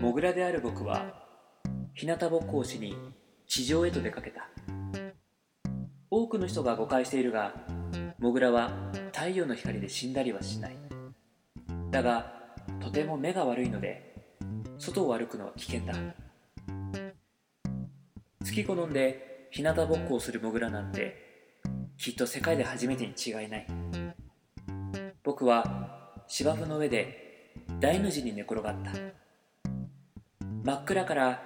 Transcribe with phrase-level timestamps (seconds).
[0.00, 1.14] モグラである僕は
[1.94, 2.96] 日向ぼっこをしに
[3.46, 4.48] 地上へと出かけた。
[6.10, 7.54] 多くの人が誤解しているが
[8.18, 10.76] モグラは太陽の光で死んだりはしない。
[11.90, 12.32] だが
[12.80, 14.14] とても目が悪いので
[14.78, 15.94] 外を歩くのは危険だ。
[18.44, 21.52] 好き好んで日向ぼっこをするモグラなんて
[21.96, 23.66] きっと世界で初めてに違いない。
[25.22, 28.92] 僕は芝生の上で大の字に寝転がった
[30.66, 31.40] 真っ暗から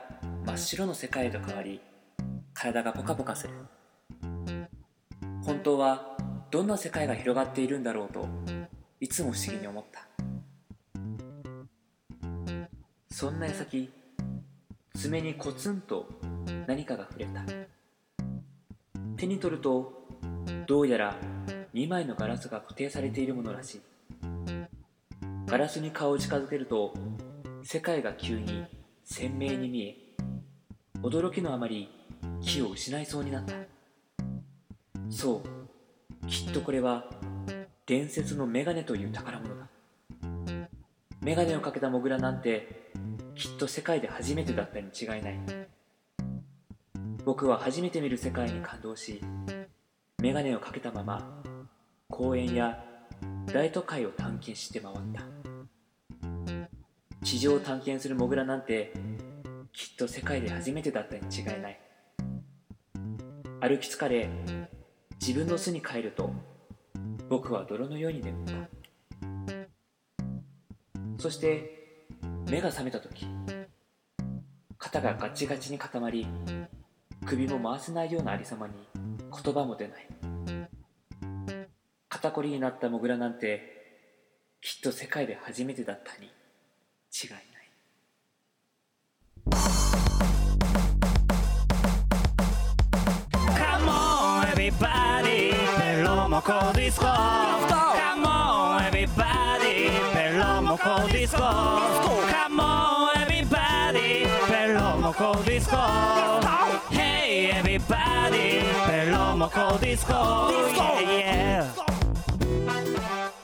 [0.46, 1.82] 真っ白の世界へと変わり
[2.54, 3.52] 体がポカポカする。
[5.44, 6.16] 本当は
[6.50, 8.26] どんな世界が広がっているんだろうと
[8.98, 10.08] いつも不思議に思った。
[13.10, 13.90] そんな矢先
[14.94, 16.08] 爪にコツンと
[16.66, 17.44] 何かが触れた。
[19.18, 20.08] 手に取ると
[20.66, 21.14] どうやら
[21.74, 23.80] 2枚のガラスが固定されているものらしい。
[25.44, 26.94] ガラスに顔を近づけると
[27.62, 28.64] 世界が急に
[29.12, 29.96] 鮮明に見え
[31.02, 31.90] 驚きのあまり
[32.40, 33.54] 気を失いそうになった。
[35.10, 35.42] そ
[36.24, 37.04] うきっとこれは
[37.86, 39.66] 伝説のメガネという宝物だ。
[41.20, 42.92] メガネをかけたモグラなんて
[43.34, 45.40] きっと世界で初めてだったに違いない。
[47.24, 49.20] 僕は初めて見る世界に感動し
[50.22, 51.42] メガネをかけたまま
[52.08, 52.84] 公園や
[53.52, 55.29] 大都会を探検して回った。
[57.30, 58.92] 地上を探検するモグラなんて
[59.72, 61.80] きっと世界で初めてだったに違いない。
[63.60, 64.28] 歩き疲れ
[65.20, 66.32] 自分の巣に帰ると
[67.28, 68.54] 僕は泥のように眠った。
[71.20, 72.08] そして
[72.48, 73.28] 目が覚めた時
[74.76, 76.26] 肩がガチガチに固まり
[77.26, 80.08] 首も回せないようなありさまに言葉も出ない。
[82.08, 83.62] 肩こりになったモグラなんて
[84.60, 86.28] きっと世界で初めてだったに。
[87.12, 87.40] 違いない「」「」「」「」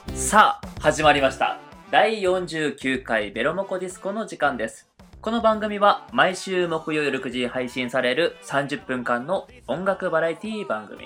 [0.15, 1.66] 「」さあ始まりました。
[1.91, 4.89] 第49回ベロモコディスコの時間です。
[5.21, 11.05] この番組は毎週木曜夜9時配信される30分間の音楽バラエティ番組。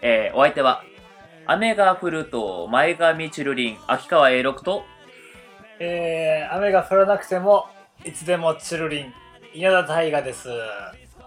[0.00, 0.84] えー、お相手は
[1.46, 4.84] 雨が降ると前髪チュルリン秋川 A6 と
[5.80, 7.66] えー、雨が降らなくても
[8.04, 9.12] いつでもチルリン
[9.54, 10.48] 稲田大我です。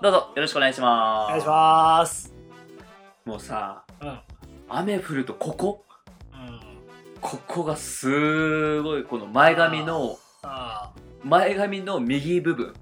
[0.01, 1.29] どうぞよろしくお願いしおます。
[1.31, 2.33] 願いします。
[3.25, 4.19] もうさうんうん。
[4.69, 5.81] 雨降るとここ？
[7.21, 10.91] ここがすごいこの前髪のあ
[11.23, 12.73] 前髪の右部分。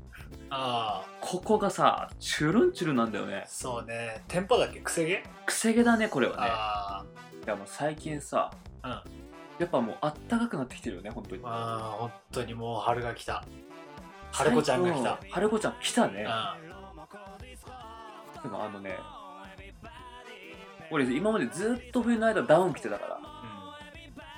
[0.49, 3.45] ああここがさチュルンチュルンなんだよね。
[3.47, 4.23] そうね。
[4.27, 4.81] テンポだっけ？
[4.81, 5.23] くせ毛？
[5.45, 6.43] くせ毛だねこれはね。
[6.49, 7.05] あ
[7.45, 8.51] いやもう最近さ
[8.81, 9.11] あうん。
[9.59, 11.41] やっぱもうあったかくなってきてるよね本当に。
[11.45, 13.43] あー本当にもう春が来た。
[14.31, 15.19] 春子ちゃんが来た。
[15.29, 16.23] 春子ちゃん来たね。
[16.23, 16.25] う
[18.43, 18.97] でもあのね
[20.91, 23.19] 俺今までずっと冬の間ダウン着てたから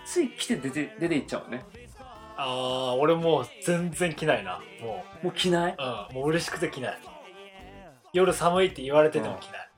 [0.05, 1.65] つい着て出て出ていっちゃうのね。
[2.37, 4.61] ああ俺もう全然着ないな。
[4.81, 5.71] ももう着ない？
[5.71, 6.99] ううんもう嬉しくて着ない。
[8.13, 9.69] 夜寒いって言われてても着ない、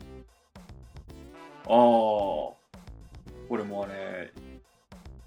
[1.65, 1.73] ああ
[3.49, 4.31] 俺もうあれ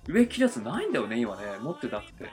[0.07, 1.43] 上着るやつないんだよね今ね。
[1.61, 2.27] 持ってなくて。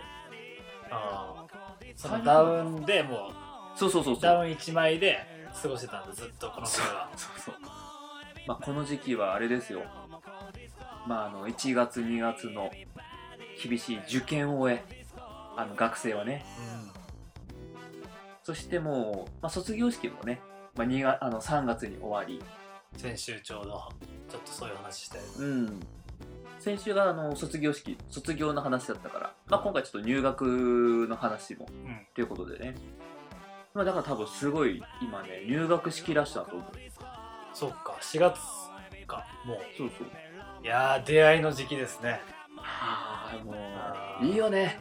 [0.91, 3.31] ああそのダウンでも
[3.75, 4.23] そうそうそうそう。
[4.23, 5.19] ダウン1枚で
[5.61, 7.09] 過ごしてたんだずっとこの冬は。
[7.15, 7.55] そうそう。
[8.47, 9.81] まあこの時期はあれですよ
[11.07, 12.71] まああの1月2月の
[13.63, 15.05] 厳しい受験を終え
[15.55, 16.45] あの学生はね。
[18.43, 20.39] そしてもう、まあ、卒業式もね、
[20.75, 22.43] まあ、2月あの3月に終わり。
[22.95, 23.89] 先週ちょうど
[24.29, 25.79] ちょっとそういう話してうん。
[26.59, 32.07] 先週があの卒業式卒業の話だったから、まあ、今回ちょっと入学の話もうん。
[32.15, 32.75] ということでね、
[33.73, 36.71] まあ、だから多分すごい今ね入学式ラッシュだと思う。
[37.53, 38.39] そっか4月
[39.05, 39.57] かもう。
[39.77, 40.07] そうそう
[40.63, 42.19] いやー出会いの時期ですね。
[42.57, 43.53] ああも
[44.21, 44.79] ういいよね。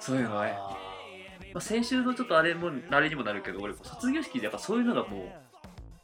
[0.00, 0.76] そういうのね、あ
[1.54, 5.22] まあ、先週のちょっとあれもあれにもなるけど俺卒業式でやっぱそういうのがもう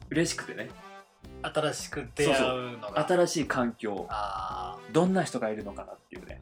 [0.09, 0.69] 嬉しくてね。
[1.43, 3.07] ー新しく出会うのが。
[3.07, 4.07] 新しい環境。
[4.09, 6.39] あどんな人がいるのかなっていうね。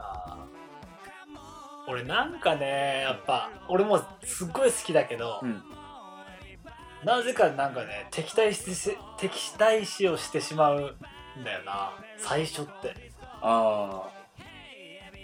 [1.88, 5.62] 俺なんかねやっぱ俺もすっごい好きだけど、うん。
[7.04, 10.96] なぜかなんかね敵対してし敵対視をしてしまう
[11.40, 11.94] んだよな。
[12.18, 13.12] 最初って。
[13.42, 14.20] ああ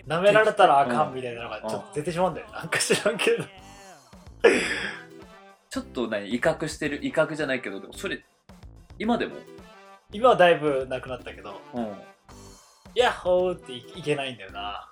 [0.07, 2.47] 舐められたらあかんみたいなのがちょっと出てしまうんだよ。
[2.51, 3.43] なんか知らんけど。
[5.69, 7.05] ちょっと何威嚇してる。
[7.05, 8.23] 威嚇じゃないけどでもそれ
[8.97, 9.35] 今でも？
[10.11, 11.59] 今はだいぶなくなったけど。
[11.73, 11.91] うん。
[12.93, 14.89] ヤッホーっていいけないんだよな。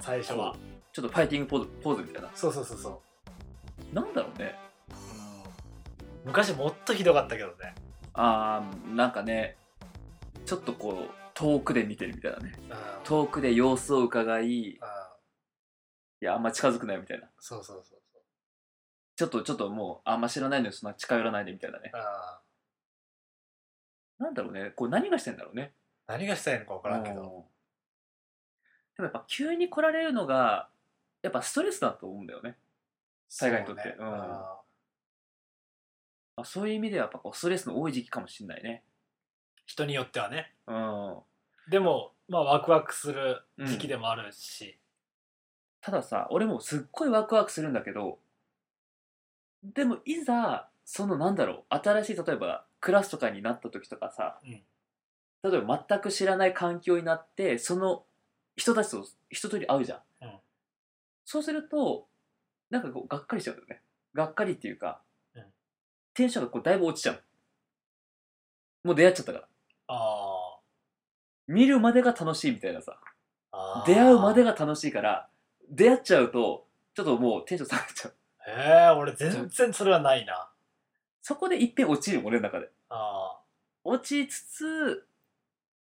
[0.00, 0.56] 最初は。
[0.92, 2.30] ちょっとファイティングポーズポーズみたいな。
[2.34, 3.02] そうそうそうそ
[3.92, 3.94] う。
[3.94, 4.58] なんだろうね。
[4.90, 4.96] うん。
[6.26, 7.74] 昔もっとひどかったけどね。
[8.14, 9.56] あーなんかね
[10.44, 12.52] ちょっとこう遠くで見てるみたいなね。
[12.70, 14.78] うん遠くで様子を伺いいうん
[16.20, 17.28] やあんま近づくなよみたいな。
[17.40, 18.20] そうそうそうそう。
[19.16, 21.90] ちょっとちょっともうあんま知らないのにそんな近寄らないでみたいなね。
[21.94, 22.40] あ
[24.18, 24.70] なんだろうね。
[24.76, 25.72] こう何がしてんだろうね。
[26.06, 27.20] 何がしたいのか分からんけど。
[27.22, 27.28] うん。
[27.28, 27.32] で
[28.98, 30.68] もやっぱ急に来られるのが
[31.22, 32.56] やっぱストレスだと思うんだよね。
[33.40, 33.82] 海外にとって。
[33.82, 33.96] そうね。
[33.98, 34.14] うん。
[34.14, 34.62] あ
[36.36, 38.84] あそういう意味ではやっぱこうストレスの多い時期かもしれないね
[39.66, 40.52] 人によってはね。
[40.66, 41.16] うん。
[41.70, 44.78] でもまあワクワクする時期でもあるし、
[45.80, 48.18] たださ俺もすっごいワクワクするんだけど
[49.62, 54.62] でもいざそのなんだろう新しい例えばクラスとかになった時とかさ、うん。
[55.50, 58.04] 例えば全く知らない環境になってその
[58.56, 60.32] 人たちと一通り会うじゃん、うん。
[61.24, 62.06] そうすると
[62.70, 63.82] なんかこうがっかりしちゃうんだよね。
[64.14, 65.00] がっかりっていうか、
[65.34, 65.44] うん。
[66.14, 67.22] テンションがこうだいぶ落ちちゃう。
[68.84, 69.48] もう出会っちゃったから
[69.94, 70.58] あ
[71.46, 72.98] 見るまでが楽しいみたいなさ。
[73.52, 75.28] あ出会うまでがが楽しいから
[75.70, 78.14] 出会っちゃうとちょっともうテンション下がっちゃう。
[78.46, 80.48] へえ俺全然それはないな。
[81.20, 82.70] そこでいっぺん落ちる俺の中で。
[82.88, 83.38] あ
[83.84, 85.06] 落ちつつ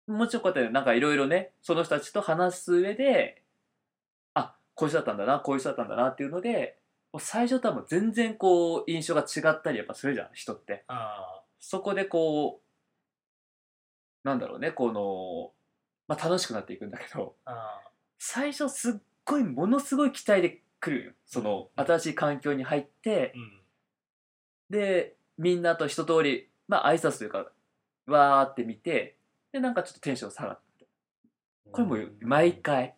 [0.08, 3.42] もちろんこうやってなんかいろいろねその人たちと話す上で
[4.34, 6.78] あこういう人だったんだなこういう人だったんだなっていうので
[7.12, 10.84] もう最初とはもう全然こう印象が違ったりやっぱするじゃん人って。
[10.88, 12.65] ああそこでこう
[14.26, 15.52] なんだろうねこの、
[16.08, 17.80] まあ、楽しくなっていくんだけどあ
[18.18, 18.94] 最初すっ
[19.24, 21.12] ごいものすごい期待で来るよ。
[21.26, 21.86] そのうん。
[21.86, 23.62] 新しい環境に入ってうん。
[24.72, 27.52] でみんなと一通りまあ挨拶というか
[28.08, 29.16] わーって見て
[29.54, 30.88] でなんかちょっとテンション下がって。
[31.72, 32.96] これもう毎回。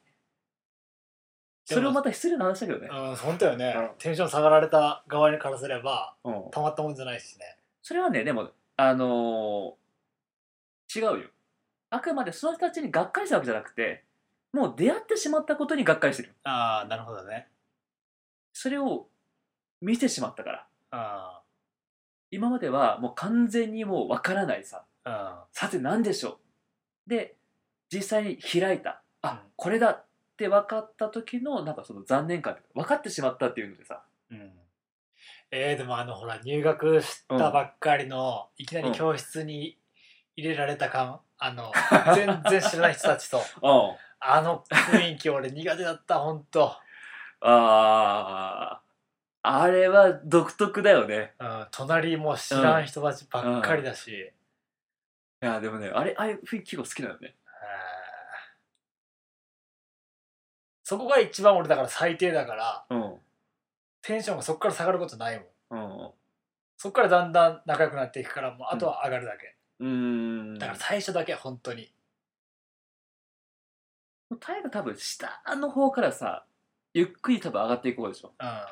[1.65, 3.89] それをまた失礼な話だけどね、うん本当よね、うん。
[3.97, 7.57] テンション下がられた側にからすればうん、たまったもんじゃないしね。
[7.83, 9.86] それはねでもあのー
[10.93, 11.21] 違うよ。
[11.89, 14.03] あくまでその人たちにがっかりしたわけじゃなくて
[14.53, 16.33] もう出会ってしまったことにがっかりしてる。
[16.43, 17.47] ああなるほどね。
[18.53, 19.07] それを
[19.81, 20.67] 見てしまったから。
[20.91, 21.41] あ
[22.31, 24.83] 今まではもう完全にもう分からないさ。
[25.03, 26.39] あさて何でしょ
[27.07, 27.09] う。
[27.09, 27.35] で
[27.93, 29.01] 実際に開いた。
[29.21, 29.39] あ、うん。
[29.55, 30.05] これだっ
[30.37, 34.03] て分かった時のなんかその残念感分かってしまったっていうのでさ。
[34.31, 34.51] うん、うん、
[35.51, 39.77] えー、でもあのほら入学したばっかりの、いきなり教室に
[40.37, 41.71] 入れられた感あの
[42.15, 43.41] 全然知らない人たちと。
[43.61, 43.97] うん。
[44.19, 46.75] あの雰囲気俺苦手だったほんと、
[47.41, 48.87] あー。
[49.43, 51.35] あれは独特だよね。
[51.39, 54.33] うん、隣も知らん人たちばっかりだし、
[55.41, 57.35] いやでもねあれああいう雰囲気結構好きなのね。
[57.45, 57.57] えー。
[60.83, 63.21] そこが一番俺だから最低だからうん。
[64.01, 65.39] テンションがそこから下がることない
[65.69, 65.79] もん。
[65.79, 66.13] うん
[66.77, 70.59] そこからだんだん仲良くなっていくからもうあとは上がるだけ、うーん。
[70.59, 71.91] だから最初だけ本当に。
[74.39, 76.45] タイが多分下の方からさ
[76.93, 78.33] ゆっくり多分上がっていく方でしょ。
[78.39, 78.65] うん。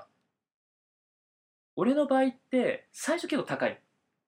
[1.78, 3.82] 俺の場合って最初結構高い。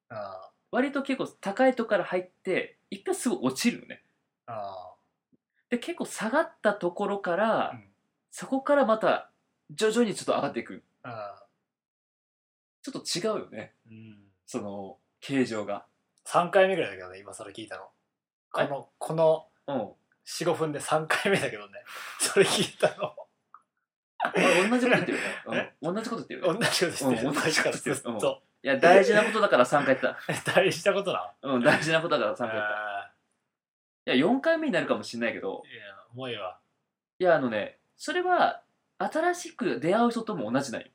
[0.10, 4.04] あ割と結構高いとこから入って一回すぐ落ちるのね。
[4.46, 4.94] あ
[5.70, 7.84] で結構下がったところから、うん。
[8.32, 9.32] そこからまた
[9.72, 10.84] 徐々にちょっと上がっていく。
[11.04, 11.44] あ
[12.82, 13.74] ちょっと違うよね。
[13.90, 14.18] うん。
[14.46, 15.86] その形状が
[16.28, 17.84] 3回目ぐらいだけどね今 それ聞いたの。
[18.52, 18.68] こえ？
[18.68, 19.94] のこのうん。
[20.26, 21.82] 45分で3回目だけどね
[22.20, 23.16] それ聞いたの。
[24.36, 26.60] 俺同じこと言ってるよね、うん、同じこと言ってるよね。
[26.60, 27.28] 同じことしてる。
[27.30, 27.96] うん同じことしてる。
[27.96, 30.18] ずっといや大事なことだから3回言った。
[30.52, 32.70] 大事なことなうん大事なことだから3回言った。
[32.70, 33.14] あ
[34.08, 35.64] いや4回目になるかもしれないけど。
[35.66, 36.60] ーいやもういいわ。
[37.20, 38.64] いやあのねそれは
[38.98, 40.90] 新しく出会う人とも同じなんよ。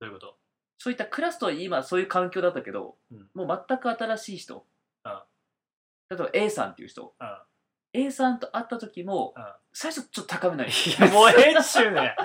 [0.00, 0.38] どういうこと？
[0.82, 3.28] そういったクラスとは今そういう環境だったけど、うん。
[3.34, 4.66] もう全く新しい人、
[5.04, 5.12] うん
[6.10, 7.38] 例えば A さんっていう人、うん
[7.92, 10.68] A さんと会った時も、うん最初ちょっと高めない。
[10.68, 12.16] いやもう編集ね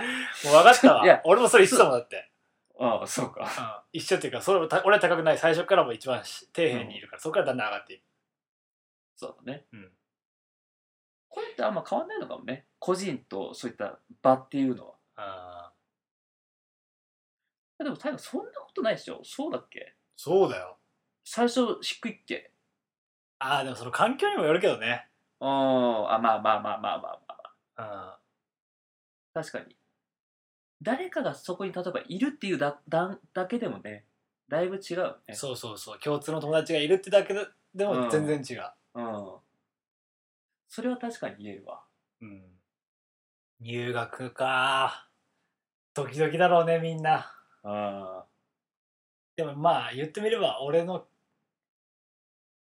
[0.43, 1.05] もう分かったわ。
[1.05, 2.31] いや俺もそれ言ってたもんだって、
[2.79, 3.41] ああそうか。
[3.41, 5.37] うん、一緒っていうかそれもた俺は高くない。
[5.37, 8.01] 最初からも一番し底辺にいるから、そこからだんだん上がっていく。
[9.17, 9.91] そうだね、うん。
[11.29, 12.65] これってあんま変わんないのかもね。
[12.79, 14.93] 個人とそういった場っていうのは。
[15.15, 15.56] あ
[17.83, 19.21] でも大河そんなことないでしょ？
[19.23, 19.95] そうだっけ？
[20.15, 20.77] そうだよ。
[21.23, 22.51] 最初低いっけ？
[23.39, 25.07] ああでもその環境にもよるけどね。
[25.39, 28.17] ああまあまあまあまあまあまあ。
[29.35, 29.41] うん。
[29.43, 29.75] 確かに。
[30.81, 34.05] 誰かがそこに例えばいるっていうだだだけでもね
[34.49, 35.35] だいぶ違うよね。
[35.35, 35.99] そうそうそう。
[35.99, 37.35] 共通の友達がいるってだけ
[37.75, 39.35] でも全然違う、うん。
[40.67, 41.83] それは確かに言えるわ。
[42.21, 42.43] うん。
[43.59, 45.07] 入学か。
[45.93, 47.31] ドキドキだろうねみんな
[47.63, 48.25] あ
[49.35, 51.05] でもまあ言ってみれば俺の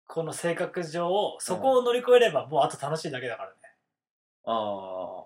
[0.07, 3.55] この性格上そこを乗り越えればもうあと楽しいだけだからね。
[4.45, 5.23] あ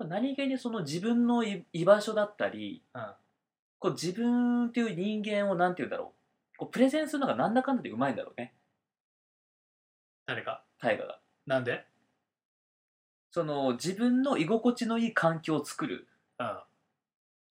[0.00, 3.14] あ何気にその自分の居居場所だったり、うん。
[3.78, 6.12] こう自分っていう人間をなんて言うんだろ
[6.54, 6.58] う。
[6.58, 8.54] こうプレゼンするのがなんだかんだでうまいんだろうね。
[10.26, 11.20] 誰か大河が。
[11.46, 11.86] なんで？
[13.30, 16.08] その自分の居心地のいい環境を作る。
[16.38, 16.58] うん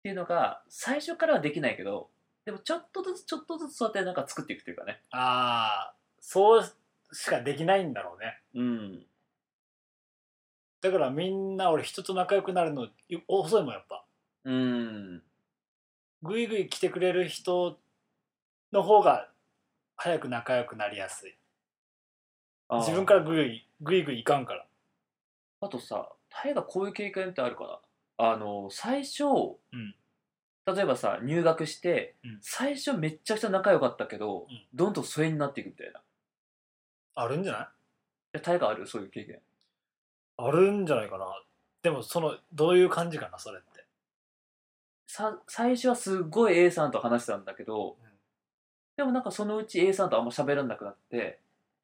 [0.03, 2.09] っていうのが最初からはできないけど
[2.43, 4.99] でもちょっとずつちょっとずつそうやってなんか作っていくというかね。
[5.11, 6.63] ああそう
[7.13, 8.41] しかできないんだろうね。
[8.53, 9.05] うん。
[10.81, 12.89] だからみんな俺人と仲良くなるの
[13.29, 14.03] 遅いもんやっぱ。
[14.43, 15.23] うん。
[16.21, 17.77] グイグイ来てくれる人
[18.73, 19.29] の方が
[19.95, 21.37] 早く仲良くなりやすい。
[22.79, 24.65] 自分からグイグイグイグイいかんから。
[25.61, 26.09] あとさ
[26.43, 27.79] 大河こういう経験ってあるかな？
[28.17, 29.27] あの最初、う
[29.75, 29.95] ん。
[30.65, 32.37] 例えばさ入学して、うん。
[32.41, 34.65] 最初めっちゃくちゃ仲良かったけど、うん。
[34.73, 36.01] どんどん疎遠になっていくみたいな。
[37.15, 37.67] あるんじゃない？
[38.33, 38.87] え大河ある？
[38.87, 39.39] そういう経験。
[40.37, 41.25] あるんじゃないかな。
[41.81, 43.85] でもそのどういう感じかなそれって。
[45.07, 48.09] さ最初はすっごい A さんと話してたんだけど、うん。
[48.95, 51.39] でもなんかそのうち A さんとあんま喋らなくなって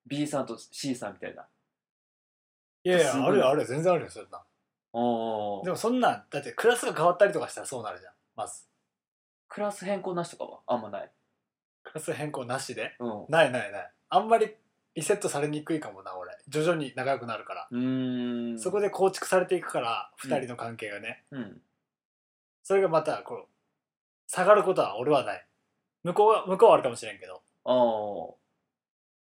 [0.08, 1.46] B さんと C さんみたいな。
[2.86, 3.28] いやいやすごい。
[3.28, 3.68] あるよあるよ。
[3.68, 4.42] 全然あるよそんな
[4.94, 8.14] おでもそんなんだってクラスが変わったりとかしたらそうなるじゃん。
[8.36, 8.66] まず。
[9.48, 11.12] クラス変更なしとかはあんまない。
[11.84, 12.96] クラス変更なしで？
[13.00, 13.26] うん。
[13.30, 13.92] ないないない。
[14.10, 14.56] あんまり
[14.96, 16.32] リセットされにくいかもな俺。
[16.48, 18.58] 徐々に仲良くなるから、ん。
[18.60, 20.32] そこで構築されていくからうん。
[20.32, 21.62] 2人の関係がね、うん。
[22.64, 23.48] それがまたこう
[24.28, 25.46] 下がることは俺はない。
[26.04, 27.42] 向こうは向こうはあるかもしれんけど。
[27.66, 28.36] ああ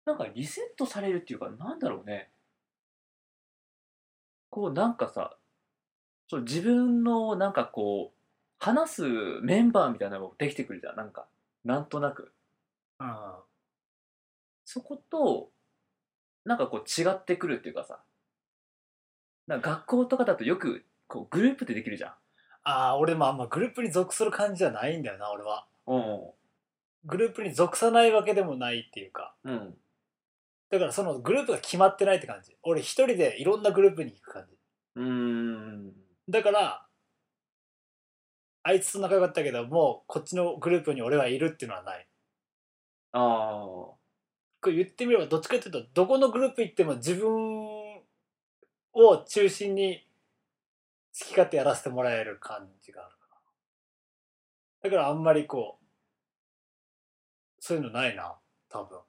[0.06, 2.30] なんかリセットされるっていうかなんだろうね。
[4.50, 5.36] こうなんかさ
[6.28, 8.16] そう自分のなんかこう
[8.60, 9.04] 話す
[9.42, 10.96] メンバーみたいなのができてくるじゃん。
[10.96, 11.26] なんか
[11.64, 12.32] なんとなく。
[13.00, 13.16] うん
[14.66, 15.52] そこと
[16.44, 18.00] なんかこう違ってくるっていうかさ。
[19.48, 22.12] なんか学校とかだとよくこうグループでできるじゃん。
[22.64, 25.68] ああ俺もあんまグループに属する感じじゃないんだよな俺は。
[25.86, 26.22] うん。
[27.06, 29.36] グループに属さないわけでもないっていうか。
[29.44, 29.78] うん。
[30.72, 32.56] だからそのグループが決まってないって感じ。
[32.64, 34.58] 俺一人でいろんなグループに行く感じ。
[34.96, 35.94] うーん
[36.30, 36.88] だから
[38.64, 42.08] あいつと仲良かったけどもうこっちのグループに俺はいるっていうのはない。
[43.12, 43.22] ああ
[43.62, 43.98] こ
[44.66, 47.98] れ言ってみればどっちかっていうとどこのグループ行っても自分
[48.94, 50.08] を中心に
[51.18, 54.90] 好き勝手やらせてもらえる感じがあるかな。
[54.90, 55.86] だからあんまりこう
[57.60, 58.36] そういうのないな
[58.70, 59.00] 多分。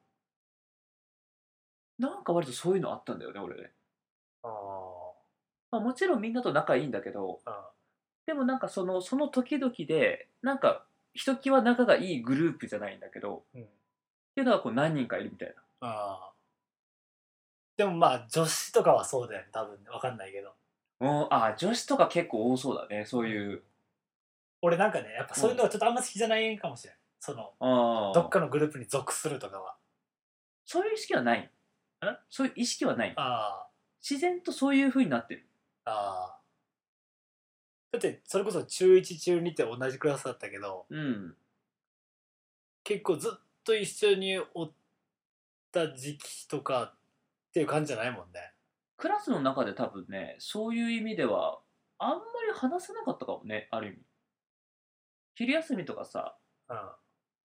[1.98, 3.72] なんか割とそういうのあったんだよね俺ね、
[4.42, 4.48] あ
[5.70, 7.70] まあ、もちろんみんなと仲いいんだけどあ
[8.26, 13.62] でもなんかそのその時々でなんかひときわ仲がいいグループじゃないんだけどうん。
[13.62, 13.64] っ
[14.36, 15.88] ていうのがこう何人かいるみたいな。
[15.88, 16.32] ああ。
[17.78, 19.84] でもまあ女子とかはそうだよね多分ね。
[19.90, 20.52] 分かんないけど。
[21.00, 21.26] うん。
[21.30, 23.62] あ女子とか結構多そうだねそういう。
[24.60, 26.96] 俺なんかねやっぱそういうのがちょっとあんま好きじゃないかもしれん。
[27.18, 29.76] そのあどっかのグループに属するとかは。
[30.66, 31.50] そういう意識はない。
[32.28, 33.14] そういう意識はない。
[33.16, 33.68] あ。
[34.02, 35.46] 自然とそういう風になってる
[35.86, 36.40] あああ
[37.92, 41.34] だってそれこそ中1中2って同じクラスだったけどうん。
[42.84, 44.72] 結構ずっと一緒におっ
[45.72, 46.94] た時期とかっ
[47.52, 48.52] ていう感じじゃないもんね。
[48.96, 51.58] クラスの中で多分ねそういう意味では
[51.98, 52.16] あんま
[52.46, 53.98] り話さなかったかもねある意味。
[55.34, 56.36] 昼休みとかさ
[56.68, 56.76] うん。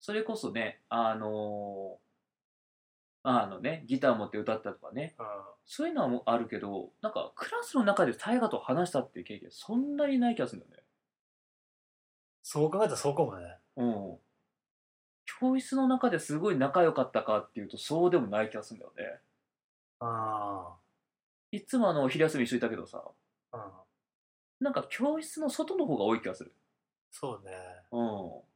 [0.00, 2.07] それこそねあのー
[3.22, 5.14] あのねギター持って歌ったとかね。
[5.18, 5.26] うん。
[5.66, 10.84] そういうのはもうあるけどなんかクラスの中で大河と話したっていう経験そんなにない気がするんだよね。
[12.42, 13.44] そう考えたらそうかもね。
[13.76, 14.18] うん。
[15.40, 19.20] 教室の中ですごい仲良かったかっていうとそうでもない気がするんだよね。
[20.00, 20.76] あ
[21.50, 23.02] いつもあの昼休み一緒にいたけどさ。
[23.52, 23.62] あうん。
[24.60, 26.54] なんか教室の外の方が多い気がする。
[27.10, 27.52] そうね。
[27.92, 28.48] うん。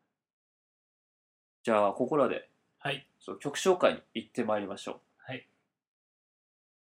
[1.62, 2.51] じゃあここらではい
[3.24, 5.00] そう曲紹介に行ってまいりましょう。
[5.30, 5.46] はい。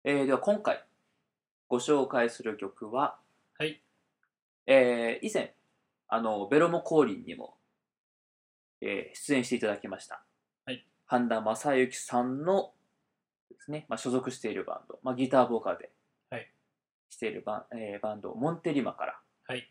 [0.04, 0.85] えーでは今回
[1.66, 3.18] ご紹介する曲は、
[3.59, 3.83] はい。
[4.66, 5.52] えー以前
[6.07, 7.57] あのベロモ降臨にも、
[8.80, 10.23] えー出演していただきました、
[10.64, 10.87] はい。
[11.07, 12.73] 半田正幸さんの
[13.50, 15.90] ですね、まあ、所属しているバンド、まあ、ギターボーカルで
[16.30, 16.49] はい。
[17.11, 19.21] しているバン,、えーバンドモンテリマから。
[19.49, 19.68] はい。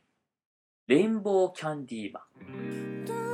[0.88, 3.27] レインボーキャンディーマン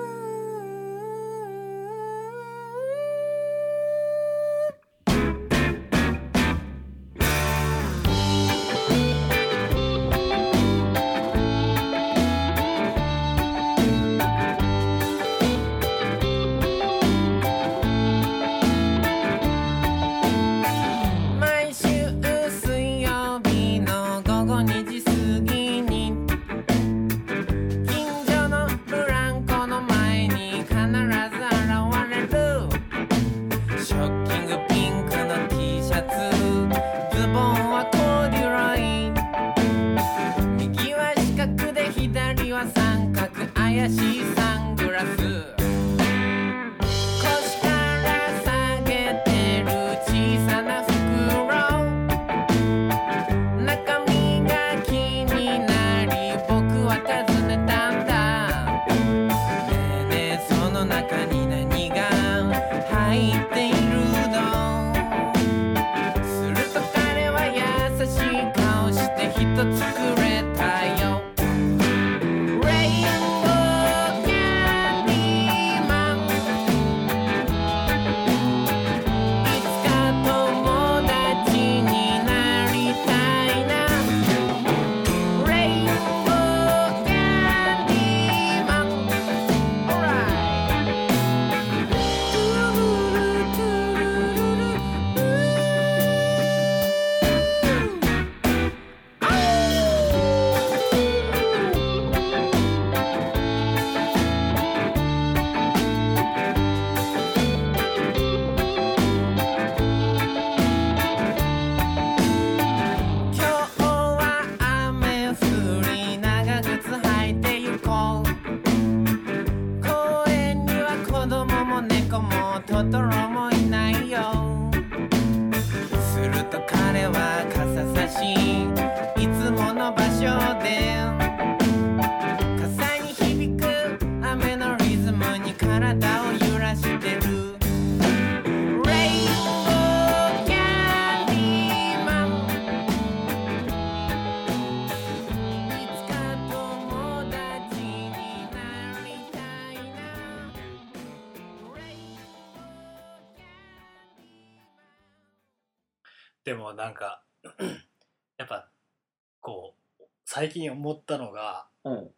[160.54, 162.12] う最近思ったのがうん。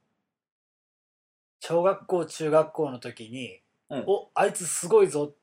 [1.61, 4.03] 小学校中学校の時に、うん。
[4.07, 5.33] おあいつすごいぞ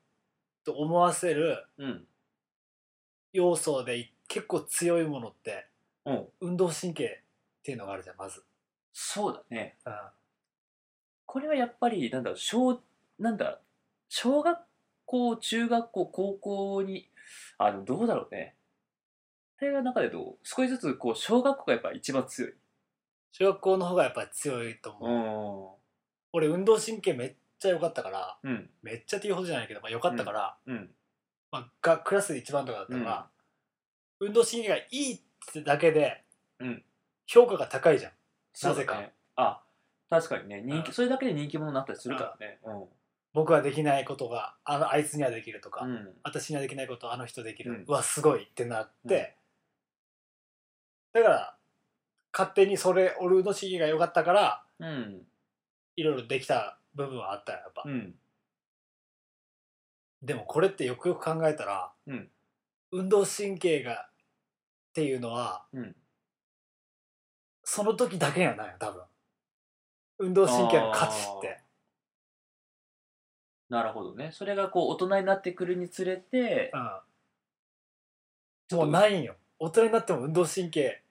[0.63, 2.07] と思わせるうん。
[3.33, 5.67] 要素で結構強いものって
[6.05, 6.27] うん。
[6.41, 7.07] 運動神経っ
[7.63, 8.43] ていうのがあるじゃんまず、
[8.93, 9.77] そうだね。
[9.85, 9.93] うん、
[11.25, 12.79] これはやっぱりなんだ小
[13.17, 13.59] なんだ
[14.09, 14.59] 小学
[15.05, 17.09] 校中学校高校に
[17.57, 18.55] あのどうだろうね。
[19.59, 20.37] 大会の中でどう？
[20.43, 22.53] 少しずつこう小学校がやっぱ一番強い
[23.33, 26.39] 小学校の方がやっぱり強いと思う、ん。
[26.39, 28.69] 俺運動神経めっちゃ良かったからうん。
[28.83, 30.89] めっちゃっていうほどじゃないけど、まあ、良かったから、うん。
[31.51, 33.27] まあ、がクラスで一番とかだったから、
[34.19, 35.19] 運動神経がいいっ
[35.51, 36.23] てだけで、
[36.59, 36.83] うん。
[37.25, 38.11] 評価が高いじゃん。
[38.63, 39.01] なぜか。
[39.35, 39.63] あ
[40.09, 40.61] 確かにね。
[40.63, 40.93] 人気、うん。
[40.93, 42.59] それだけで人気者になったりするからね。
[43.33, 47.85] 僕はできないことがあのあいつにはできるとか、うん、うん、私にはできないことあの人できる、うん。
[47.87, 49.37] うわすごいってなって、
[51.13, 51.57] だから
[52.33, 55.21] 勝手にそれ俺運動神経が良かったからうん。
[55.95, 58.15] いろいろできた部分はあったよやっぱ、うん。
[60.23, 62.29] でもこれってよくよく考えたら、うん。
[62.91, 64.07] 運動神経が
[64.89, 65.95] っていうのはうん。
[67.63, 69.01] その時だけやないよ多分。
[70.19, 71.61] 運動神経の価値って。
[73.69, 74.31] なるほどね。
[74.33, 76.71] それがこう大人になってくるにつれて
[78.71, 78.77] うん。
[78.77, 79.35] もうないんよ。
[79.59, 81.02] 大人になっても運動神経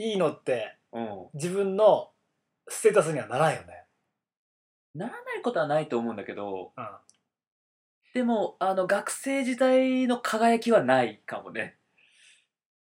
[0.00, 1.26] いいのってうん。
[1.34, 2.10] 自分の
[2.68, 3.84] ステータスにはならんよね。
[4.94, 6.86] ならないことはないと思うんだけどうん。
[8.14, 11.76] でもあの学生時代の輝きはないかもね。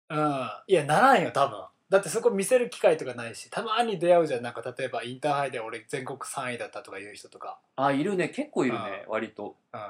[0.08, 0.48] うん。
[0.66, 1.64] いやならんよ多分。
[1.90, 4.42] だってそこ見せる機会とかないしたまに出会うじゃん。
[4.42, 7.60] なんか例えばインターハイで俺全国3位だったとかいう人とか。
[7.76, 8.30] あいるね。
[8.30, 9.04] 結構いるね。
[9.06, 9.56] 割と。
[9.72, 9.80] うん。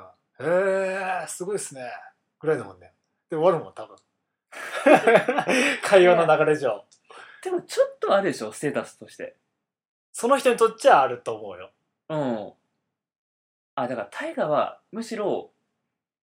[0.46, 1.83] へえすごいっすね。
[2.40, 2.92] ぐらいだもんね。
[3.31, 3.96] で終わるもん多分。
[5.83, 6.85] 会話の流れ上
[7.44, 8.52] でもちょっとあるでしょ？
[8.52, 9.37] ステータスとして。
[10.12, 11.70] その人にとっちゃあると思うよ。
[12.09, 12.52] うん。
[13.74, 15.50] あだから大河はむしろ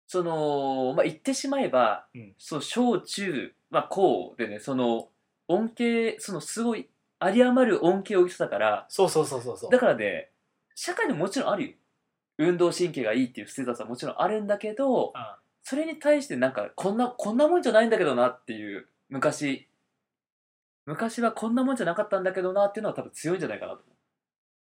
[0.07, 2.33] そのまあ言ってしまえば、うん。
[2.37, 5.09] そう小中、まあ、高でねその
[5.47, 6.89] 音形そのすごい
[7.21, 9.71] 有り余る音形を言ってたからそうそうそうそうそう。
[9.71, 10.29] だからね
[10.73, 11.73] 社会にももちろんあるよ。
[12.37, 15.11] 運動神経がいいっていうステータスはもちろんあるんだけどうん。
[15.63, 19.67] それに対してなんかこんなこんなもんじゃないんだけどなっていう昔
[20.85, 23.93] 昔はこんなもんじゃなかったんだけどなっていうのは多分強いんじゃないかなと思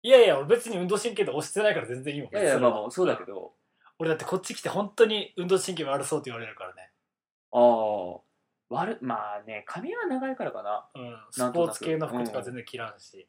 [0.04, 3.54] いやいや俺別に運動神経で押してないから全然いいもんういやいやまあそまあそうだけど。
[4.00, 6.92] 俺だってこっち来て本当に運動神経悪そうって言われるからね。
[7.52, 8.20] ああ
[8.70, 10.86] 悪まあね髪が長いからかな。
[10.96, 11.18] うん。
[11.32, 13.28] スポーツ系の服とか全然着らんし、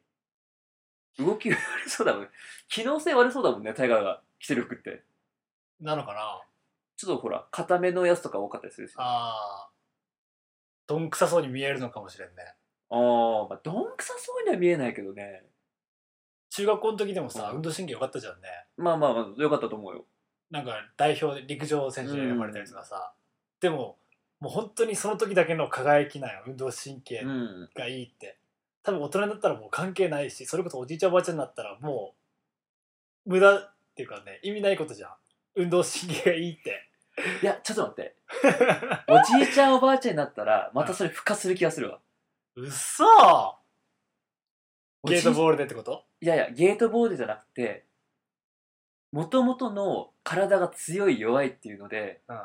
[1.17, 2.27] 動き悪そうだもん
[2.67, 5.03] 機能性悪そうだもんねタイガーが着てる服って。
[5.79, 6.41] なのかな。
[6.97, 8.93] ちょっとほら固めのやつとか多かったりするし。
[8.97, 9.69] あああ
[10.87, 12.35] どんくさそうに見えるのかもしれんね
[12.89, 15.43] あー、まあ、どんくさそうには見えないけどね。
[16.49, 17.55] 中学校の時でもさ、うん。
[17.57, 18.47] 運動神経良かったじゃんね。
[18.77, 20.05] まあまあまあよかったと思うよ。
[20.51, 23.13] なんか代表で陸上選手に選ばれたりとかさ、
[23.59, 23.97] でも
[24.39, 28.37] もう本当にその時だけの輝きなんよ運動神経うんがいいって、
[28.83, 32.13] 多分大人になったらもう関係ないしそれこそおじいちゃんおばあちゃんになったらも
[33.25, 35.11] う無駄っていうかね意味ないことじゃん。
[35.55, 36.89] 運動神経がいいって。
[37.41, 38.15] いやちょっと待って。
[39.07, 41.99] おじいちゃんおばあちゃんになったらまたそれ孵化する気がするわ
[42.55, 43.03] うっそ
[45.05, 46.03] ゲートボールでってこと？
[46.21, 47.85] いやいやゲートボールじゃなくて
[49.11, 52.39] もともとの体が強い弱いっていうのでうん。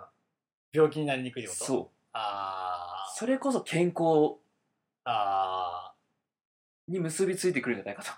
[0.72, 1.64] 病気になりにくいってこと？
[1.64, 1.88] そう。
[2.12, 3.18] あー。
[3.18, 4.36] それこそ健康
[5.04, 5.92] あ
[6.86, 8.10] に結びついてくるんじゃないかと。
[8.10, 8.12] ー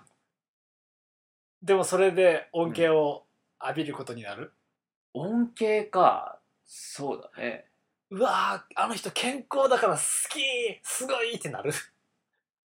[1.63, 3.23] でもそれで恩恵を
[3.61, 4.51] 浴びることになる、
[5.13, 6.39] 恩恵か。
[6.65, 7.65] そうだね
[8.13, 10.39] うわーあの人健康だから好き
[10.83, 11.73] すごいってなる。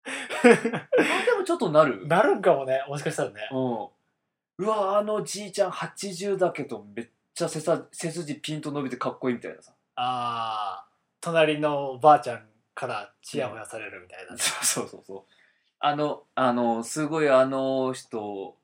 [0.05, 2.05] あでもちょっとなる？
[2.05, 3.35] なるんかもねもしかしたらね。
[3.51, 4.65] うん。
[4.65, 9.71] うわあのじいちゃん80だけどめっちゃ背さ背筋ピンと伸びてかっこいいみたいなさ。
[9.95, 10.87] ああ
[11.21, 12.41] 隣のばあちゃん
[12.75, 15.23] からチヤホヤされるみたいなね、 そうそうそう
[15.79, 18.57] あのあのすごいあの人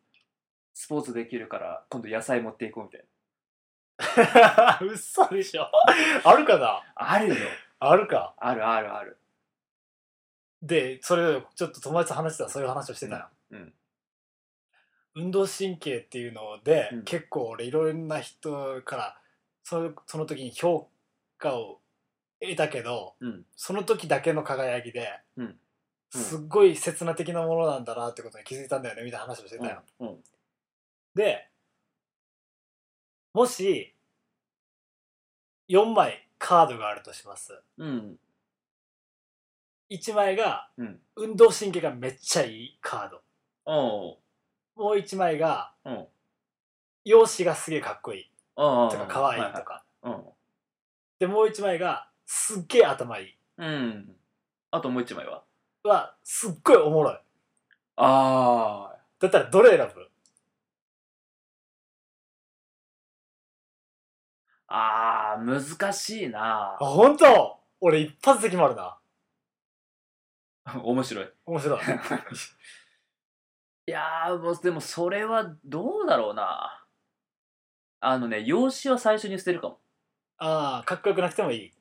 [0.73, 3.05] スポーツできるから今度野菜持っていこうみたいな
[4.81, 5.69] 嘘でしょ？
[6.23, 6.81] あるかな？
[6.95, 7.35] あるよ。
[7.79, 8.33] あるか？
[8.37, 9.17] あるあるある。
[10.61, 13.73] でそれちょっと友達と話してたらそういう話をしてたよ、うん。
[15.15, 17.03] 運動神経っていうので、うん。
[17.03, 19.17] 結構俺いろんな人から
[19.63, 20.89] そのその時に評
[21.37, 21.81] 価を
[22.41, 23.45] 得たけどうん。
[23.55, 25.45] その時だけの輝きで、うん。
[25.45, 26.21] うん。
[26.21, 30.07] すっごい刹那的なものなんだなってことに気づいたんだよねみたいな話をしてたよ、うん。
[30.07, 30.23] うん。
[31.13, 31.49] で
[33.33, 33.95] もし
[35.67, 37.59] 4枚カードがあるとします。
[37.77, 38.19] うん。
[39.89, 40.99] 1枚がうん。
[41.15, 43.21] 運動神経がめっちゃいいカード。
[43.65, 44.17] おう。
[44.75, 45.91] もう1枚がう。
[45.91, 46.05] ん
[47.05, 48.31] 容姿がすげえかっこいい。
[48.55, 50.23] あとか可愛いとか、うん。
[51.19, 53.37] でもう1枚がすっげえ頭いい。
[53.57, 54.15] うん。
[54.71, 55.43] あともう一枚は？
[55.83, 57.13] はすっごいおもろい。
[57.95, 60.09] ああだったらどれ選ぶ？
[64.75, 66.75] あー難しいな。
[66.79, 67.59] あ本当？
[67.79, 68.97] 俺一発で決まるな。
[70.83, 71.29] 面白い。
[71.45, 71.79] 面白い。
[73.85, 76.83] いやーもうでもそれはどうだろうな。
[77.99, 79.79] あのね容姿は最初に捨てるかも。
[80.37, 81.71] ああかっこよくなくてもいい。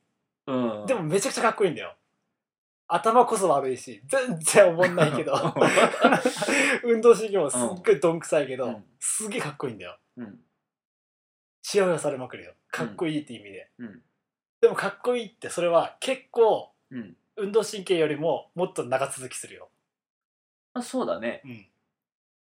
[0.46, 0.86] うん。
[0.86, 1.96] でもめちゃくちゃかっこいいんだよ。
[2.88, 5.32] 頭こそ悪いし全然おもんないけど。
[6.84, 8.84] 運動神経もすっごいどんくさいけど、うん。
[9.00, 9.98] すげえかっこいいんだよ。
[10.18, 10.44] うん。
[11.62, 14.02] チヤホヤされまくるよかっこいいって意味で、うん。
[14.60, 17.16] でもかっこいいってそれは結構うん。
[17.34, 19.70] 運動神経よりももっと長続きするよ。
[20.74, 21.40] あそうだね。
[21.46, 21.66] うん。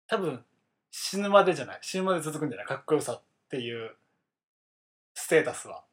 [0.07, 0.43] 多分
[0.91, 1.79] 死ぬまでじゃない。
[1.81, 2.67] 死ぬまで続くんじゃない？
[2.67, 3.95] かっこよさっていう
[5.13, 5.83] ステータスは。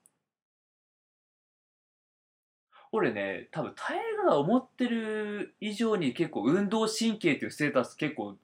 [2.90, 8.36] 俺ね多分タイガが思ってる以上に結構運動神経っていうステータス結構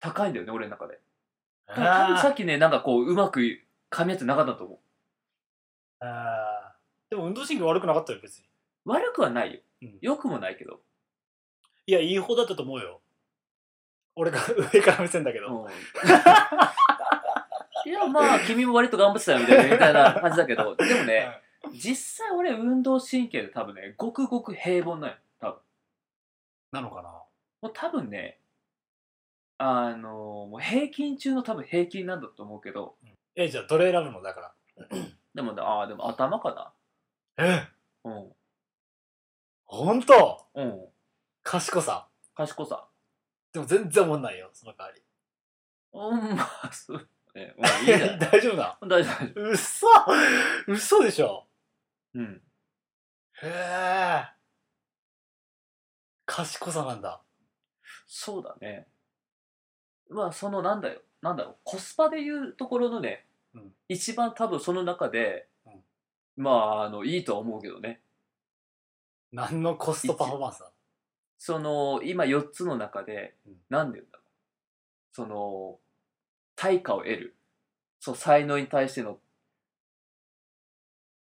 [0.00, 0.98] 高いんだよね俺の中で。
[1.68, 1.74] 多
[2.08, 4.78] 分さっきねなんかこううまく噛み合ってなかったと思う。
[6.00, 7.10] あー。
[7.10, 8.44] でも運動神経悪くなかったよ別に。
[8.84, 9.60] 悪くはないよ。
[9.82, 9.98] うん。
[10.00, 10.80] 良くもないけど、
[11.86, 13.00] いやいい方だったと思うよ。
[14.14, 14.38] 俺が
[14.74, 15.70] 上から目線だけど、うん。
[17.86, 20.76] いやまあ君も割と頑張ってたよみたいなみたいな感じだけど。
[20.76, 21.40] でもね
[21.72, 25.60] 実際俺運動神経で多分ねごくごく平凡なんよ多分。
[26.72, 27.08] なのかな？
[27.60, 28.38] もう多分ね
[29.58, 32.96] あのもう平均中の多分平均なんだと思うけど
[33.40, 34.54] えじゃあどれ選ぶのだから。
[35.32, 36.74] でもああでも頭か
[37.36, 37.42] え？
[37.44, 37.70] な
[38.04, 38.32] うん。
[39.64, 40.44] 本当？
[40.54, 40.86] うん。
[41.44, 42.08] 賢さ。
[42.34, 42.88] 賢さ。
[43.52, 45.02] でも全然思んないよその代わり。
[45.92, 47.08] うんまあそう。
[47.38, 48.18] いいんじゃない。
[48.18, 49.50] 大丈夫だ大丈夫、大丈夫。
[49.50, 49.86] 嘘！
[50.66, 51.46] 嘘でしょ？
[52.14, 52.42] うん。
[53.42, 54.26] へえ。
[56.26, 57.22] 賢さなんだ。
[58.08, 58.88] そうだね。
[60.10, 61.02] まあ、その、なんだよ。
[61.20, 61.56] なんだろう。
[61.62, 63.27] コスパでいうところのね、うん
[63.88, 65.72] 一番多分その中で、うん
[66.36, 68.00] まあ、あの、いいとは思うけどね。
[69.32, 70.70] 何のコストパフォーマンスだ
[71.38, 74.28] その、今4つの中でうん、なんで言うんだろう。
[75.12, 75.78] その、
[76.56, 77.36] 対価を得る。
[78.00, 79.18] そう、才能に対しての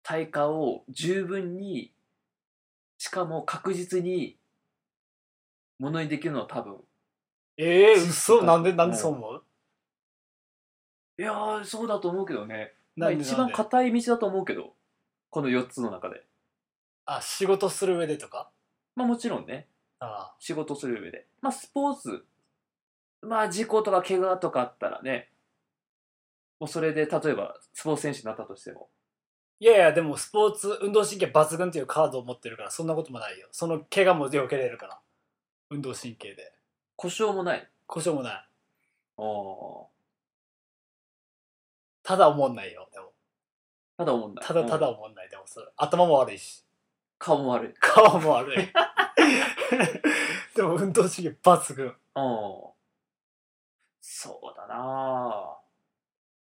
[0.02, 1.92] 対価を十分に、
[2.98, 4.38] しかも確実に、
[5.78, 6.80] ものにできるのは多分。
[7.56, 9.45] ええ知識嘘がなんでなんでそう思う？
[11.18, 12.74] いやー、そうだと思うけどね。
[12.96, 14.74] まあ、なんで一番なんで硬い道だと思うけど、
[15.30, 16.24] この4つの中で。
[17.06, 18.50] あ仕事する上でとか？
[18.96, 19.68] まあもちろんね、
[20.00, 21.26] あ仕事する上で。
[21.40, 22.24] まあスポーツ、
[23.22, 25.30] まあ事故とか怪我とかあったらね、
[26.58, 28.88] もうそれで例えばスポーツ選手になったとしても、
[29.60, 33.46] いやいやでもスポーツ運動神経抜群っていうカードを持ってるからそんなこともないよ。
[33.52, 34.98] その怪我も避けれるから。
[35.70, 36.52] 運動神経で。
[36.96, 37.68] 故障もない。
[37.86, 38.34] 故障もない。
[39.18, 39.95] あー
[42.06, 43.12] ただ思んないよでも
[43.96, 44.46] ただ思んない。
[44.46, 46.64] ただただうん思んないでもそれ頭も悪いし
[47.18, 47.74] 顔も悪い。
[47.80, 48.56] 顔も悪い
[50.54, 51.94] でも運動神経抜群うん。
[54.00, 55.58] そうだな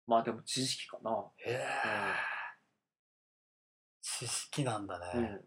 [0.08, 1.12] まあでも知識かな。
[1.38, 1.64] へえ
[4.02, 5.46] 知識なんだね、うん。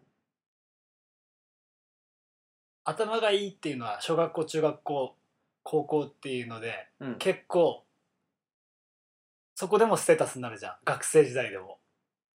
[2.85, 5.17] 頭がいいっていうのは小学校中学校
[5.63, 7.17] 高校っていうのでうん。
[7.17, 7.84] 結構
[9.55, 11.79] そこでもステータスになるじゃん学生時代でも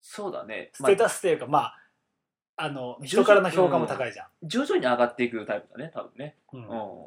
[0.00, 0.70] そうだね。
[0.72, 1.78] ステータスっていうかまあ
[2.57, 6.37] あの人からの評価も高いじゃん、徐々に上がっていくタイプだね、多分ね。
[6.52, 7.07] うんうん。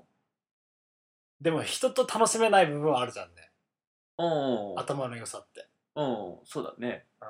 [1.42, 3.50] でも人と楽しめない部分はあるじゃんね
[4.18, 4.24] う
[4.78, 4.80] ん。
[4.80, 7.06] 頭の良さって、うん、そうだね。
[7.22, 7.28] うん、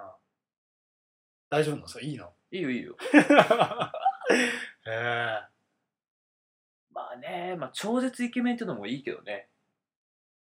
[1.49, 1.87] 大丈夫なの？
[1.87, 2.31] それいいの？
[2.51, 2.95] いいよいいよ。
[3.09, 3.17] へ
[4.87, 5.41] え
[6.91, 9.47] まあね、まあ超絶イケメンっていうのもいいけどね。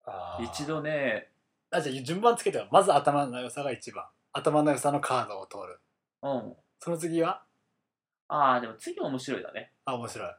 [0.06, 1.32] あー一度ね、
[1.72, 2.68] あじゃあ順番つけてよ。
[2.72, 4.06] まず頭の良さが一番。
[4.34, 5.80] 頭の良さのカードを通る。
[6.22, 6.56] うん。
[6.80, 7.44] その次は？
[8.30, 9.74] ああ、でも次面白いだね。
[9.86, 10.30] あ面白い。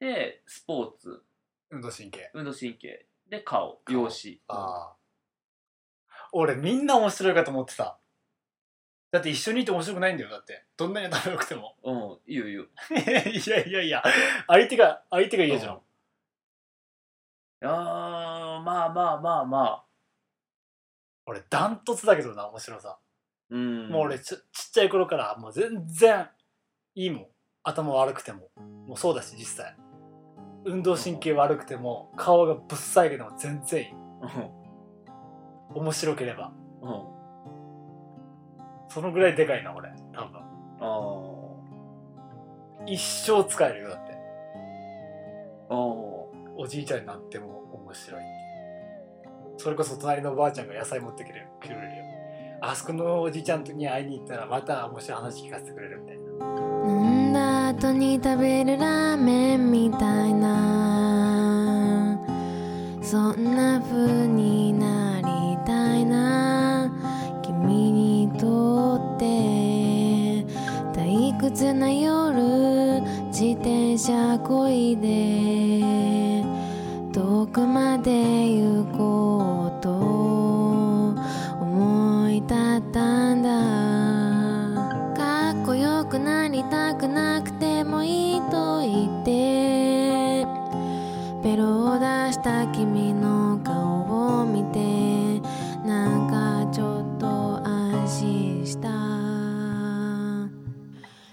[0.00, 1.22] で、スポーツ、
[1.70, 2.30] 運動神経。
[2.34, 3.94] 運動神経、で、顔、顔。
[3.94, 4.40] 容姿。
[4.48, 4.96] ああ
[6.32, 7.98] 俺みんな面白いかと思ってた。
[9.12, 10.64] だって一緒にいて面白くないんだよだって。
[10.76, 11.76] どんなに仲良くても。
[11.84, 12.64] うん、いいよいいよ。
[12.90, 14.02] いやいやいや。
[14.48, 17.68] 相手が相手が嫌じゃん、うん。
[17.68, 19.84] あー、まあまあまあまあ。
[21.26, 22.98] 俺ダントツだけどな面白さ、
[23.50, 23.88] うん。
[23.88, 24.40] もう俺ちちっ
[24.72, 26.28] ちゃい頃からもう全然
[26.94, 27.26] いいもん。
[27.62, 28.50] 頭悪くても。
[28.86, 29.76] もうそうだし実際。
[30.64, 33.88] 運動神経悪くても顔がぶっさいけども全然いい。
[35.74, 36.52] 面白ければ。
[36.82, 36.90] うん。
[36.90, 37.04] うん。
[38.88, 40.40] そのぐらいでかいな俺多分。
[40.80, 41.30] あ
[42.86, 44.14] 一生使えるよだって。
[46.56, 48.43] おじいちゃんになっても面白いって
[49.56, 52.04] それこそ隣のおばあちゃんが野菜持ってくれるくれるよ。
[52.60, 56.22] あそこのおじちゃんに会いに行ったらまた面白い話聞かせてくれるみたいな。
[56.88, 57.32] 飲ん。
[57.32, 62.18] だ後に食べるラーメンみたいな。
[63.02, 66.90] そんな風になりたいな。
[67.42, 69.26] 君にとって
[70.98, 76.44] 退屈な夜自転車こいで
[77.12, 78.12] 遠くまで
[78.48, 79.33] 行こう。
[92.44, 95.40] た君の顔を見て
[95.82, 97.26] なんかちょっと
[97.66, 98.90] 安心した。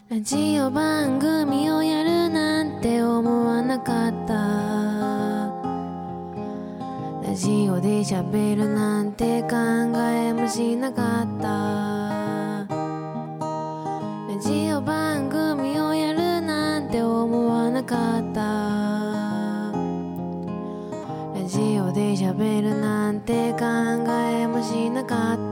[0.09, 4.33] ラジオ番組をやるなんて思わなかった。
[7.27, 9.49] ラジオで喋るなんて考
[9.97, 12.20] えもしなかった。
[22.31, 25.50] ラジオで喋るなんて考えもしなかった。